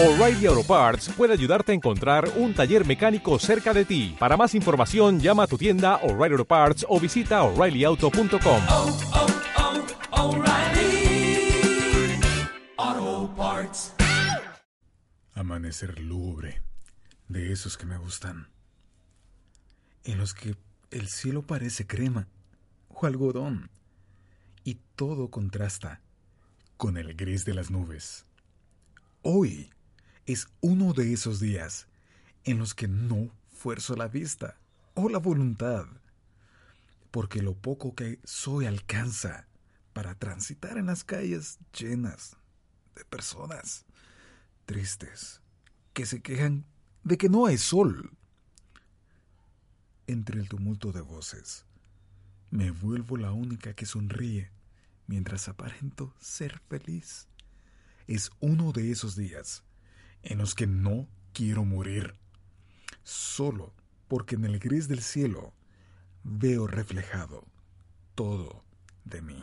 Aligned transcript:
O'Reilly 0.00 0.46
Auto 0.46 0.62
Parts 0.62 1.08
puede 1.08 1.32
ayudarte 1.32 1.72
a 1.72 1.74
encontrar 1.74 2.30
un 2.36 2.54
taller 2.54 2.86
mecánico 2.86 3.36
cerca 3.40 3.74
de 3.74 3.84
ti. 3.84 4.14
Para 4.16 4.36
más 4.36 4.54
información, 4.54 5.18
llama 5.18 5.42
a 5.42 5.46
tu 5.48 5.58
tienda 5.58 5.96
O'Reilly 6.04 6.34
Auto 6.34 6.44
Parts 6.44 6.86
o 6.88 7.00
visita 7.00 7.42
oreillyauto.com. 7.42 8.62
oh, 8.68 8.98
oh, 12.76 13.34
Parts. 13.36 13.94
Amanecer 15.34 15.98
lúgubre, 15.98 16.62
de 17.26 17.50
esos 17.50 17.76
que 17.76 17.86
me 17.86 17.98
gustan, 17.98 18.46
en 20.04 20.18
los 20.18 20.32
que 20.32 20.54
el 20.92 21.08
cielo 21.08 21.42
parece 21.42 21.88
crema 21.88 22.28
o 22.88 23.04
algodón 23.04 23.68
y 24.62 24.74
todo 24.94 25.28
contrasta 25.28 26.02
con 26.76 26.96
el 26.98 27.16
gris 27.16 27.44
de 27.44 27.54
las 27.54 27.72
nubes. 27.72 28.26
Hoy 29.22 29.72
es 30.28 30.46
uno 30.60 30.92
de 30.92 31.14
esos 31.14 31.40
días 31.40 31.86
en 32.44 32.58
los 32.58 32.74
que 32.74 32.86
no 32.86 33.30
fuerzo 33.50 33.96
la 33.96 34.08
vista 34.08 34.58
o 34.92 35.08
la 35.08 35.16
voluntad, 35.18 35.86
porque 37.10 37.40
lo 37.40 37.54
poco 37.54 37.94
que 37.94 38.20
soy 38.24 38.66
alcanza 38.66 39.46
para 39.94 40.14
transitar 40.14 40.76
en 40.76 40.86
las 40.86 41.02
calles 41.02 41.58
llenas 41.72 42.36
de 42.94 43.06
personas 43.06 43.86
tristes 44.66 45.40
que 45.94 46.04
se 46.04 46.20
quejan 46.20 46.66
de 47.04 47.16
que 47.16 47.30
no 47.30 47.46
hay 47.46 47.56
sol. 47.56 48.10
Entre 50.06 50.38
el 50.38 50.48
tumulto 50.50 50.92
de 50.92 51.00
voces, 51.00 51.64
me 52.50 52.70
vuelvo 52.70 53.16
la 53.16 53.32
única 53.32 53.72
que 53.72 53.86
sonríe 53.86 54.50
mientras 55.06 55.48
aparento 55.48 56.14
ser 56.20 56.58
feliz. 56.68 57.28
Es 58.06 58.30
uno 58.40 58.72
de 58.72 58.90
esos 58.90 59.16
días 59.16 59.62
en 60.22 60.38
los 60.38 60.54
que 60.54 60.66
no 60.66 61.08
quiero 61.32 61.64
morir, 61.64 62.14
solo 63.02 63.72
porque 64.08 64.34
en 64.34 64.44
el 64.44 64.58
gris 64.58 64.88
del 64.88 65.00
cielo 65.00 65.52
veo 66.24 66.66
reflejado 66.66 67.44
todo 68.14 68.64
de 69.04 69.22
mí. 69.22 69.42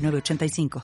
906985. 0.00 0.70